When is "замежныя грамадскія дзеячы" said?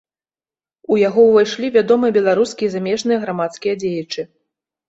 2.77-4.21